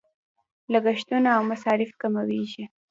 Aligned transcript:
لګښتونه 0.71 1.29
او 1.37 1.41
مصارف 1.51 1.91
کمیږي. 2.01 2.63